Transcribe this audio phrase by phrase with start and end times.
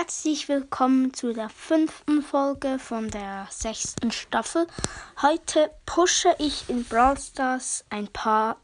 [0.00, 4.66] herzlich willkommen zu der fünften Folge von der sechsten Staffel.
[5.20, 8.56] Heute pushe ich in Brawl Stars ein paar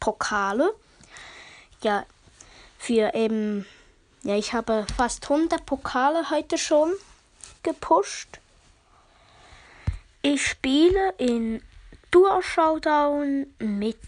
[0.00, 0.74] Pokale.
[1.82, 2.06] Ja,
[2.78, 3.66] für eben,
[4.22, 6.90] ja, ich habe fast 100 Pokale heute schon
[7.62, 8.40] gepusht.
[10.22, 11.62] Ich spiele in
[12.10, 13.98] Duo Showdown mit,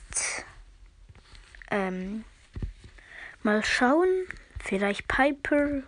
[1.70, 2.24] ähm,
[3.42, 4.08] mal schauen,
[4.64, 5.82] vielleicht Piper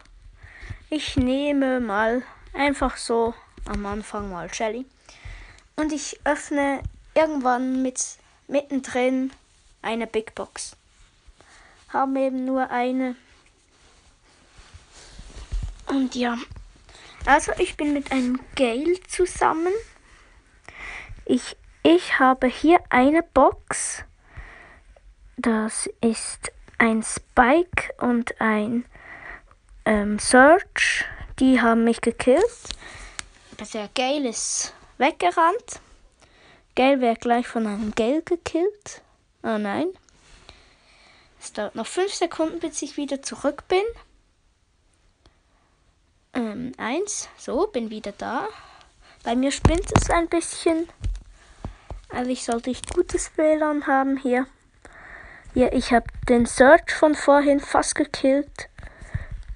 [0.91, 3.33] ich nehme mal einfach so
[3.65, 4.85] am Anfang mal Shelly.
[5.77, 6.83] Und ich öffne
[7.15, 9.33] irgendwann mit mittendrin
[9.83, 10.77] eine Big Box.
[11.89, 13.15] Haben eben nur eine.
[15.87, 16.37] Und ja.
[17.25, 19.73] Also ich bin mit einem Gale zusammen.
[21.25, 24.03] Ich, ich habe hier eine Box.
[25.37, 28.85] Das ist ein Spike und ein
[29.85, 31.05] ähm, Search,
[31.39, 32.45] die haben mich gekillt.
[33.75, 35.81] Der Gale ist weggerannt.
[36.75, 39.03] Gale wäre gleich von einem Gale gekillt.
[39.43, 39.89] Oh nein.
[41.41, 43.83] Es dauert noch 5 Sekunden, bis ich wieder zurück bin.
[46.33, 47.29] Ähm, eins.
[47.37, 48.49] So, bin wieder da.
[49.25, 50.89] Bei mir spinnt es ein bisschen.
[52.09, 54.47] Eigentlich sollte ich gutes WLAN haben hier.
[55.55, 58.70] Ja, ich habe den Search von vorhin fast gekillt.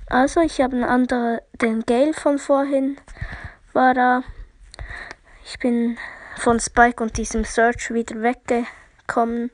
[0.09, 2.99] Also, ich habe einen anderen, den Gale von vorhin
[3.73, 4.23] war da.
[5.45, 5.99] Ich bin
[6.37, 9.51] von Spike und diesem Search wieder weggekommen.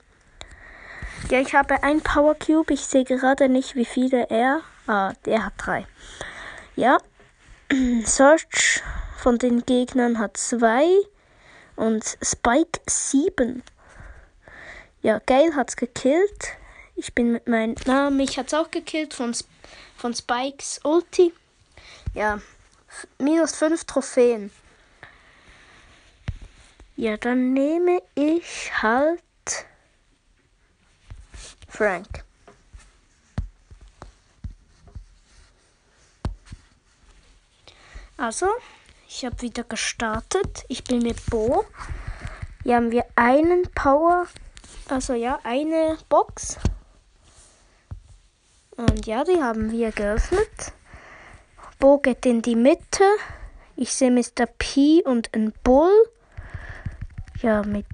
[1.28, 2.72] Ja, ich habe ein Power Cube.
[2.72, 4.60] Ich sehe gerade nicht, wie viele er.
[4.86, 5.86] Ah, der hat drei.
[6.76, 6.98] Ja,
[8.04, 8.82] Search
[9.18, 10.86] von den Gegnern hat zwei
[11.76, 13.62] und Spike sieben.
[15.02, 16.48] Ja, Gale hat's gekillt.
[16.96, 17.74] Ich bin mit meinem.
[17.86, 19.50] Na, mich hat's auch gekillt von Spike
[20.00, 21.32] von Spikes Ulti.
[22.14, 22.40] Ja,
[23.18, 24.50] minus 5 Trophäen.
[26.96, 29.22] Ja, dann nehme ich halt
[31.68, 32.24] Frank.
[38.16, 38.48] Also,
[39.06, 40.64] ich habe wieder gestartet.
[40.68, 41.64] Ich bin mit Bo.
[42.62, 44.26] Hier haben wir einen Power,
[44.88, 46.58] also ja, eine Box.
[48.80, 50.72] Und ja, die haben wir geöffnet.
[51.78, 53.04] Bo geht in die Mitte.
[53.76, 54.46] Ich sehe Mr.
[54.58, 55.92] P und ein Bull.
[57.42, 57.86] Ja, mit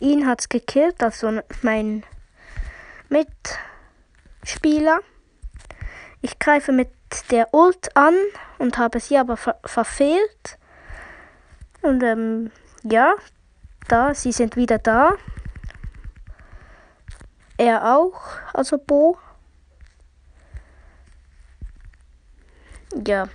[0.00, 2.04] ihn hat's gekillt, also mein
[3.08, 5.00] Mitspieler.
[6.20, 6.90] Ich greife mit
[7.30, 8.14] der Ult an
[8.58, 10.58] und habe sie aber ver verfehlt.
[11.80, 12.50] Und ähm,
[12.82, 13.14] ja,
[13.86, 15.16] da, sie sind wieder da.
[17.62, 18.20] Er auch,
[18.52, 19.16] also Bo.
[23.06, 23.28] Ja,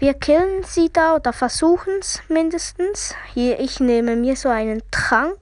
[0.00, 3.14] wir killen sie da oder versuchen es mindestens.
[3.32, 5.38] Hier, ich nehme mir so einen Trank.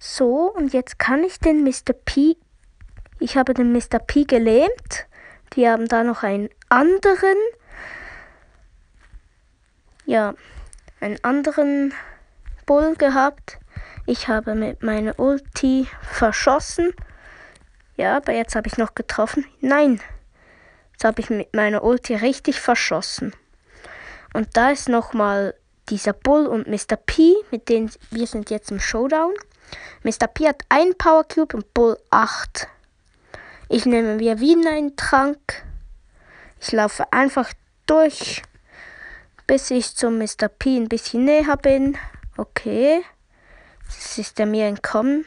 [0.00, 1.92] So, und jetzt kann ich den Mr.
[2.04, 2.36] P.
[3.20, 4.00] Ich habe den Mr.
[4.04, 5.06] P gelähmt.
[5.52, 7.36] Die haben da noch einen anderen.
[10.06, 10.34] Ja,
[10.98, 11.94] einen anderen
[12.66, 13.60] Bull gehabt.
[14.04, 16.92] Ich habe mit meiner Ulti verschossen.
[17.96, 19.44] Ja, aber jetzt habe ich noch getroffen.
[19.60, 20.00] Nein.
[20.92, 23.32] Jetzt habe ich mit meiner Ulti richtig verschossen.
[24.32, 25.54] Und da ist nochmal
[25.88, 26.96] dieser Bull und Mr.
[26.96, 29.34] P, mit denen wir sind jetzt im Showdown.
[30.02, 30.26] Mr.
[30.26, 32.66] P hat ein Power Cube und Bull 8.
[33.68, 35.64] Ich nehme mir wieder einen Trank.
[36.60, 37.52] Ich laufe einfach
[37.86, 38.42] durch,
[39.46, 40.48] bis ich zum Mr.
[40.48, 41.96] P ein bisschen näher bin.
[42.36, 43.02] Okay.
[43.94, 45.26] Jetzt ist er mir entkommen.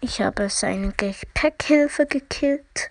[0.00, 2.90] Ich habe seine Gepäckhilfe gekillt.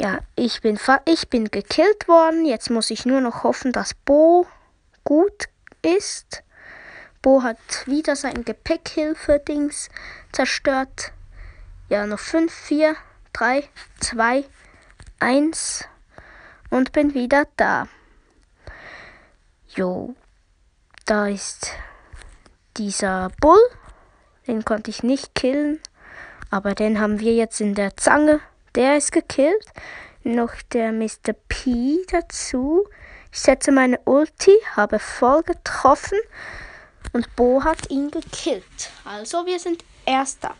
[0.00, 2.44] Ja, ich bin, ich bin gekillt worden.
[2.44, 4.46] Jetzt muss ich nur noch hoffen, dass Bo
[5.04, 5.48] gut
[5.82, 6.42] ist.
[7.22, 9.88] Bo hat wieder sein Gepäckhilfe-Dings
[10.32, 11.12] zerstört.
[11.88, 12.94] Ja, noch 5, 4,
[13.32, 13.64] 3,
[14.00, 14.44] 2,
[15.18, 15.88] 1
[16.70, 17.88] und bin wieder da.
[19.68, 20.14] Jo.
[21.06, 21.70] Da ist
[22.76, 23.60] dieser Bull.
[24.48, 25.80] Den konnte ich nicht killen.
[26.50, 28.40] Aber den haben wir jetzt in der Zange.
[28.74, 29.66] Der ist gekillt.
[30.24, 31.32] Noch der Mr.
[31.48, 32.88] P dazu.
[33.32, 36.18] Ich setze meine Ulti, habe voll getroffen.
[37.12, 38.90] Und Bo hat ihn gekillt.
[39.04, 40.56] Also wir sind Erster.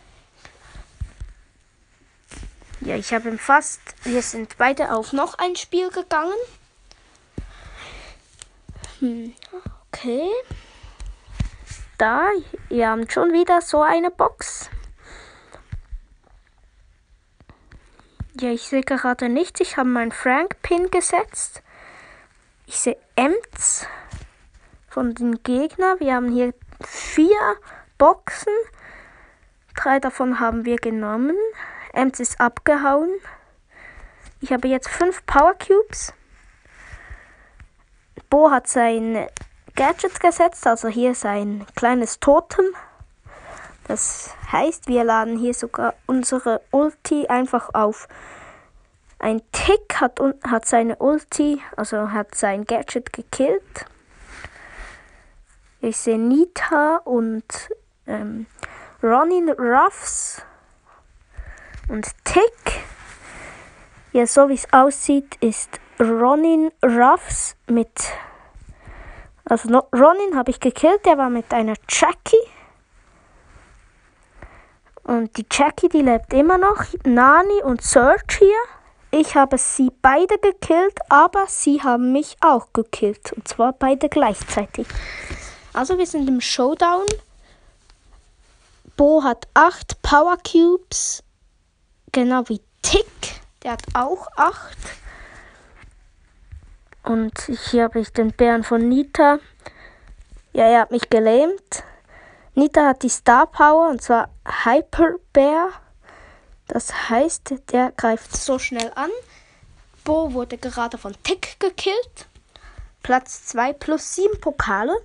[2.83, 3.81] Ja, ich habe ihn fast.
[4.05, 6.39] Wir sind beide auf noch ein Spiel gegangen.
[9.01, 9.35] Hm.
[9.97, 10.29] Okay.
[11.97, 12.29] Da,
[12.69, 14.69] ihr habt schon wieder so eine Box.
[18.39, 19.61] Ja, ich sehe gerade nichts.
[19.61, 21.63] Ich habe meinen Frank-Pin gesetzt.
[22.67, 23.87] Ich sehe Ems
[24.91, 25.99] von den Gegnern.
[25.99, 26.53] Wir haben hier
[26.85, 27.57] vier
[27.97, 28.53] Boxen.
[29.75, 31.37] Drei davon haben wir genommen.
[31.95, 33.15] Ems ist abgehauen.
[34.43, 36.13] Ich habe jetzt fünf Power Cubes.
[38.29, 39.27] Bo hat sein
[39.77, 42.65] Gadget gesetzt, also hier sein kleines Totem.
[43.87, 48.09] Das heißt, wir laden hier sogar unsere Ulti einfach auf.
[49.19, 53.85] Ein Tick hat, hat seine Ulti, also hat sein Gadget gekillt.
[55.81, 57.45] Ich sehe Nita und
[58.07, 58.47] ähm,
[59.03, 60.43] Ronin Ruffs
[61.89, 62.81] und Tick.
[64.13, 67.91] Ja, so wie es aussieht, ist Ronin Ruffs mit.
[69.49, 72.37] Also Ronin habe ich gekillt, der war mit einer Jackie.
[75.05, 76.85] Und die Jackie, die lebt immer noch.
[77.05, 78.59] Nani und Serge hier.
[79.13, 83.33] Ich habe sie beide gekillt, aber sie haben mich auch gekillt.
[83.35, 84.89] Und zwar beide gleichzeitig.
[85.73, 87.07] Also wir sind im Showdown.
[88.97, 91.23] Bo hat 8 Power Cubes.
[92.11, 93.07] Genau wie Tick.
[93.63, 94.77] Der hat auch 8.
[97.07, 97.39] Und
[97.71, 99.39] hier habe ich den Bären von Nita.
[100.53, 101.85] Ja, er hat mich gelähmt.
[102.57, 104.29] Nita hat die Star Power und zwar
[104.65, 105.71] Hyper Bear.
[106.67, 109.11] Das heißt, der greift so schnell an.
[110.03, 112.27] Bo wurde gerade von Tick gekillt.
[113.05, 114.97] Platz 2 plus 7 Pokale.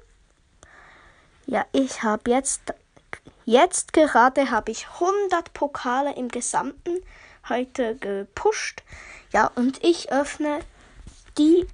[1.45, 2.61] Ja, ich habe jetzt,
[3.45, 6.97] jetzt gerade habe ich 100 Pokale im Gesamten
[7.47, 8.81] heute gepusht.
[9.31, 10.61] Ja, und ich öffne
[11.37, 11.67] die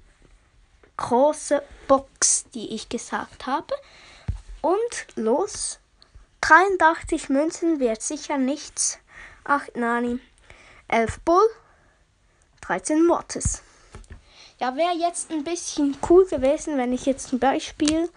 [0.98, 3.74] große Box, die ich gesagt habe.
[4.60, 5.78] Und los.
[6.42, 8.98] 83 Münzen wird sicher nichts.
[9.44, 10.20] 8 Nani.
[10.88, 11.48] 11 Bull.
[12.60, 13.62] 13 Mortis.
[14.60, 18.10] Ja, wäre jetzt ein bisschen cool gewesen, wenn ich jetzt zum Beispiel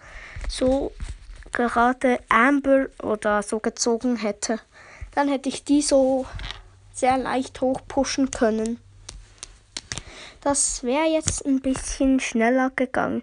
[0.48, 0.92] so
[1.52, 4.58] gerade Amber oder so gezogen hätte.
[5.14, 6.26] Dann hätte ich die so
[6.92, 8.80] sehr leicht hochpushen können.
[10.42, 13.22] Das wäre jetzt ein bisschen schneller gegangen.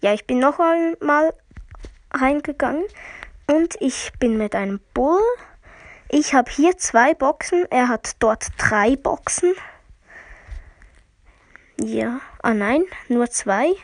[0.00, 1.34] Ja, ich bin noch einmal
[2.10, 2.84] reingegangen
[3.46, 5.20] und ich bin mit einem Bull.
[6.08, 9.52] Ich habe hier zwei Boxen, er hat dort drei Boxen.
[11.78, 13.74] Ja, ah nein, nur zwei.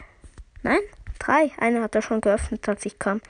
[0.62, 0.80] Nein,
[1.18, 1.52] drei.
[1.58, 3.20] Eine hat er schon geöffnet, als ich kam.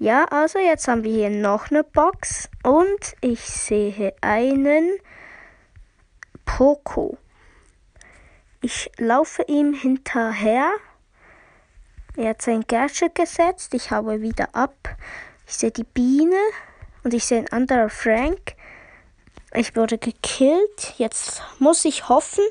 [0.00, 4.98] Ja, also jetzt haben wir hier noch eine Box und ich sehe einen
[6.44, 7.18] Poco.
[8.64, 10.72] Ich laufe ihm hinterher.
[12.16, 13.74] Er hat sein Gadget gesetzt.
[13.74, 14.96] Ich haue wieder ab.
[15.46, 16.38] Ich sehe die Biene
[17.02, 18.54] und ich sehe ein anderer Frank.
[19.52, 20.94] Ich wurde gekillt.
[20.96, 22.42] Jetzt muss ich hoffen.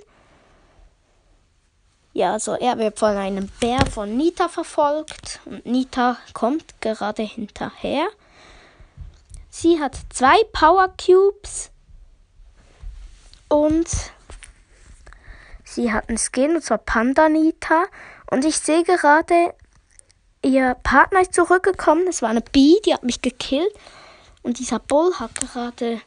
[2.13, 8.07] Ja, also er wird von einem Bär von Nita verfolgt und Nita kommt gerade hinterher.
[9.49, 11.71] Sie hat zwei Power Cubes
[13.49, 13.87] und
[15.75, 17.85] sie hat einen Skin, und zwar Panda Nita.
[18.29, 19.53] Und ich sehe gerade,
[20.41, 22.05] ihr Partner ist zurückgekommen.
[22.05, 23.73] Das war eine Bee, die hat mich gekillt.
[24.41, 26.01] Und dieser Bull hat gerade.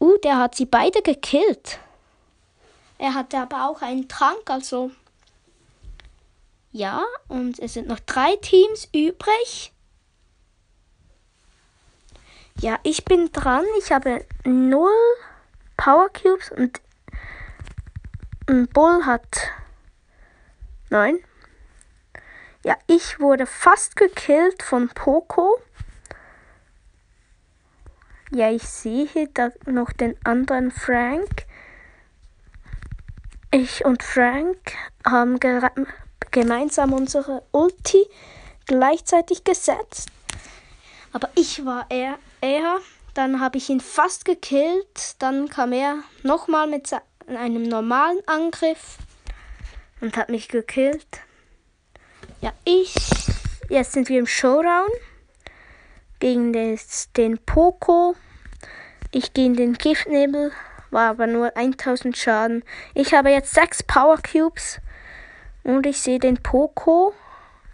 [0.00, 1.78] Uh, der hat sie beide gekillt.
[2.96, 4.90] Er hatte aber auch einen Trank, also.
[6.72, 9.72] Ja, und es sind noch drei Teams übrig.
[12.60, 13.64] Ja, ich bin dran.
[13.78, 14.90] Ich habe null
[15.76, 16.80] Power Cubes und
[18.72, 19.52] Bull hat
[20.88, 21.20] neun.
[22.64, 25.60] Ja, ich wurde fast gekillt von Poco.
[28.32, 31.46] Ja, ich sehe da noch den anderen Frank.
[33.52, 34.58] Ich und Frank
[35.06, 35.38] haben
[36.32, 38.04] gemeinsam unsere Ulti
[38.66, 40.08] gleichzeitig gesetzt.
[41.12, 42.78] Aber ich war eher, eher.
[43.14, 45.16] Dann habe ich ihn fast gekillt.
[45.20, 46.88] Dann kam er nochmal mit
[47.36, 48.98] einem normalen Angriff
[50.00, 51.20] und hat mich gekillt.
[52.40, 52.94] Ja, ich.
[53.68, 54.88] Jetzt sind wir im Showdown
[56.18, 58.14] gegen des, den Poco.
[59.12, 60.52] Ich gehe in den Giftnebel,
[60.90, 62.64] war aber nur 1000 Schaden.
[62.94, 64.80] Ich habe jetzt 6 Power Cubes
[65.62, 67.14] und ich sehe den Poco.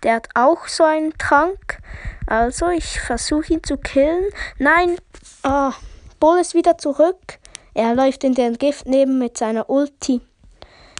[0.03, 1.79] Der hat auch so einen Trank.
[2.27, 4.25] Also ich versuche ihn zu killen.
[4.59, 4.97] Nein,
[5.45, 5.73] oh,
[6.21, 7.39] Bull ist wieder zurück.
[7.77, 10.23] Er läuft in den Giftnebel mit seiner Ulti.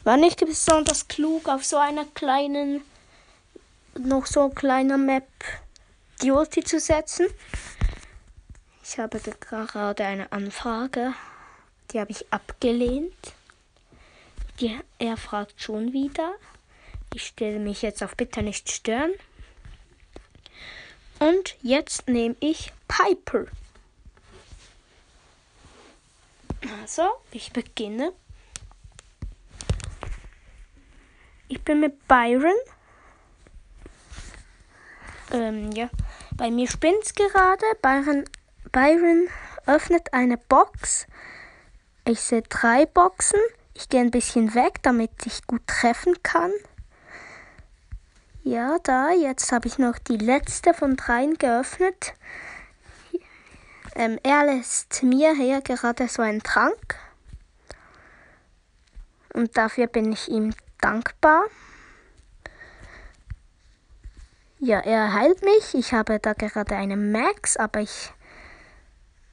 [0.05, 2.83] War nicht besonders klug auf so einer kleinen
[3.99, 5.27] noch so ein kleiner Map
[6.21, 7.29] die Ulti zu setzen.
[8.85, 11.15] Ich habe gerade eine Anfrage,
[11.93, 13.33] die habe ich abgelehnt.
[14.61, 16.35] Die, er fragt schon wieder.
[17.15, 19.15] Ich stelle mich jetzt auf Bitte nicht stören.
[21.21, 23.47] Und jetzt nehme ich Piper.
[26.87, 28.13] Also, ich beginne.
[31.49, 32.55] Ich bin mit Byron.
[35.33, 35.91] Ähm, ja.
[36.37, 37.65] Bei mir spinnt's gerade.
[37.83, 38.25] Byron,
[38.71, 39.27] Byron
[39.67, 41.09] öffnet eine Box.
[42.05, 43.41] Ich sehe drei Boxen.
[43.75, 46.53] Ich gehe ein bisschen weg, damit ich gut treffen kann.
[48.45, 52.15] Ja, da, jetzt habe ich noch die letzte von dreien geöffnet.
[53.99, 56.97] Ähm, er lässt mir hier gerade so einen Trank.
[59.33, 61.45] Und dafür bin ich ihm dankbar.
[64.59, 65.75] Ja, er heilt mich.
[65.75, 68.13] Ich habe da gerade eine Max, aber ich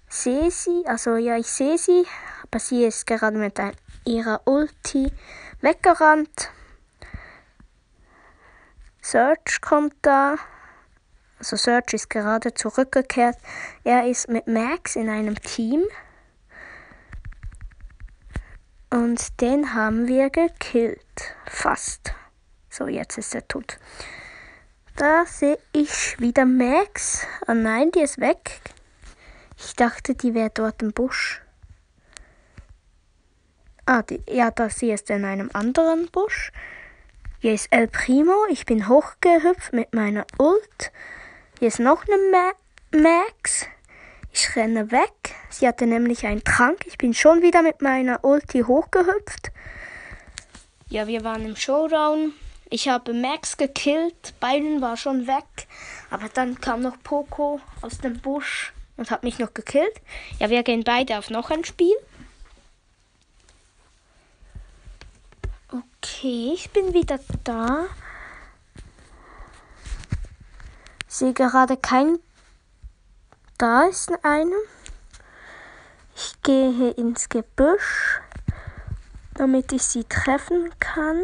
[0.08, 0.84] sehe sie.
[0.86, 2.06] Also ja, ich sehe sie,
[2.44, 3.60] aber sie ist gerade mit
[4.06, 5.12] ihrer Ulti
[5.60, 6.52] weggerannt.
[9.02, 10.38] Search kommt da.
[11.44, 13.38] Also Search ist gerade zurückgekehrt.
[13.84, 15.84] Er ist mit Max in einem Team.
[18.90, 21.36] Und den haben wir gekillt.
[21.46, 22.14] Fast.
[22.70, 23.78] So, jetzt ist er tot.
[24.96, 27.28] Da sehe ich wieder Max.
[27.50, 28.62] Oh nein, die ist weg.
[29.58, 31.42] Ich dachte, die wäre dort im Busch.
[33.86, 36.54] Ah, die, ja, da sie ist in einem anderen Busch.
[37.40, 38.46] Hier ist El Primo.
[38.50, 40.94] Ich bin hochgehüpft mit meiner Ult.
[41.64, 42.52] Hier ist noch eine Ma
[42.92, 43.68] Max.
[44.34, 45.34] Ich renne weg.
[45.50, 46.86] Sie hatte nämlich einen Trank.
[46.88, 49.54] Ich bin schon wieder mit meiner Ulti hochgehüpft.
[50.90, 52.34] Ja, wir waren im Showdown.
[52.70, 54.38] Ich habe Max gekillt.
[54.42, 55.46] Byron war schon weg.
[56.10, 60.02] Aber dann kam noch Poco aus dem Busch und hat mich noch gekillt.
[60.40, 61.96] Ja, wir gehen beide auf noch ein Spiel.
[65.70, 67.86] Okay, ich bin wieder da.
[71.24, 72.20] Sehe gerade kein.
[73.58, 74.58] Da ist einer.
[76.14, 78.20] Ich gehe ins Gebüsch,
[79.36, 81.24] damit ich sie treffen kann.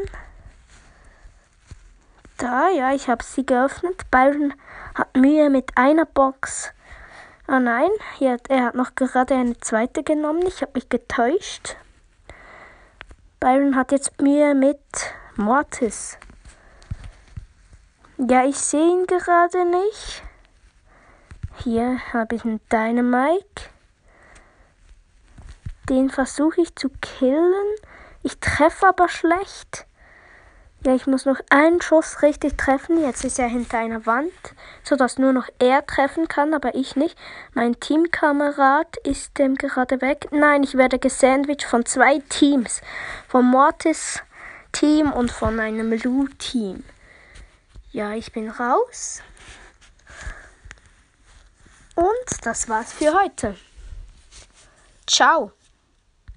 [2.38, 4.10] Da, ja, ich habe sie geöffnet.
[4.10, 4.54] Byron
[4.96, 6.72] hat Mühe mit einer Box.
[7.50, 7.90] Oh nein,
[8.22, 10.48] er hat noch gerade eine zweite genommen.
[10.48, 11.76] Ich habe mich getäuscht.
[13.42, 14.80] Byron hat jetzt Mühe mit
[15.36, 16.18] Mortis.
[18.28, 20.24] Ja, ich sehe ihn gerade nicht.
[21.64, 23.70] Hier habe ich einen Dynamite.
[25.88, 27.76] Den versuche ich zu killen.
[28.22, 29.86] Ich treffe aber schlecht.
[30.86, 33.02] Ja, ich muss noch einen Schuss richtig treffen.
[33.02, 34.34] Jetzt ist er hinter einer Wand,
[34.84, 37.18] sodass nur noch er treffen kann, aber ich nicht.
[37.54, 40.28] Mein Teamkamerad ist dem gerade weg.
[40.32, 42.82] Nein, ich werde gesandwiched von zwei Teams.
[43.30, 44.22] Vom Mortis
[44.74, 46.84] Team und von einem Lou Team.
[47.92, 49.22] Ja, ich bin raus.
[51.96, 53.58] Und das war's für heute.
[55.08, 55.52] Ciao.